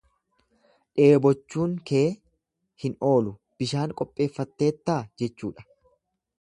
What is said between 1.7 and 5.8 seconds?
kee hin oolu bishaan qopheeffatteettaa jechuudha.